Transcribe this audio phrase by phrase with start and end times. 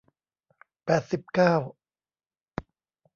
[0.85, 1.53] แปดสิบเก้า